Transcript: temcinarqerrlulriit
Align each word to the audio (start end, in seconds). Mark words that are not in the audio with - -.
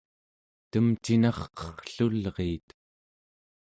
temcinarqerrlulriit 0.71 2.67